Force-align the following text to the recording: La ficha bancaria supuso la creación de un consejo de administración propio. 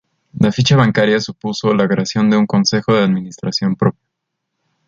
La 0.39 0.51
ficha 0.51 0.75
bancaria 0.75 1.19
supuso 1.19 1.71
la 1.75 1.87
creación 1.87 2.27
de 2.31 2.35
un 2.37 2.47
consejo 2.47 2.95
de 2.95 3.03
administración 3.03 3.75
propio. 3.75 4.01